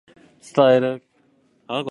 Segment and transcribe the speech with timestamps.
[0.41, 1.03] 伝える